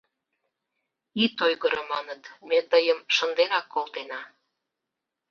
—Ит 1.23 1.35
ойгыро,— 1.45 1.81
маныт,— 1.91 2.21
ме 2.47 2.59
тыйым 2.69 2.99
шынденак 3.15 3.65
колтена. 3.73 4.21